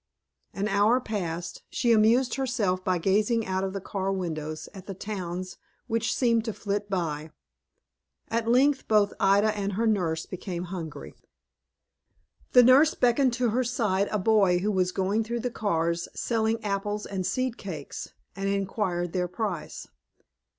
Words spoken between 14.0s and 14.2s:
a